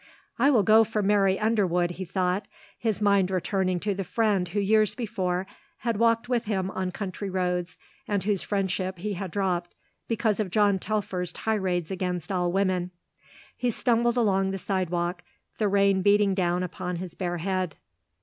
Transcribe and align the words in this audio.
"I 0.39 0.49
will 0.49 0.63
go 0.63 0.83
for 0.83 1.03
Mary 1.03 1.39
Underwood," 1.39 1.91
he 1.91 2.05
thought, 2.05 2.47
his 2.79 3.03
mind 3.03 3.29
returning 3.29 3.79
to 3.81 3.93
the 3.93 4.03
friend 4.03 4.47
who 4.47 4.59
years 4.59 4.95
before 4.95 5.45
had 5.77 5.97
walked 5.97 6.27
with 6.27 6.45
him 6.45 6.71
on 6.71 6.89
country 6.89 7.29
roads 7.29 7.77
and 8.07 8.23
whose 8.23 8.41
friendship 8.41 8.97
he 8.97 9.13
had 9.13 9.29
dropped 9.29 9.75
because 10.07 10.39
of 10.39 10.49
John 10.49 10.79
Telfer's 10.79 11.31
tirades 11.31 11.91
against 11.91 12.31
all 12.31 12.51
women. 12.51 12.89
He 13.55 13.69
stumbled 13.69 14.17
along 14.17 14.49
the 14.49 14.57
sidewalk, 14.57 15.21
the 15.59 15.67
rain 15.67 16.01
beating 16.01 16.33
down 16.33 16.63
upon 16.63 16.95
his 16.95 17.13
bare 17.13 17.37
head. 17.37 17.75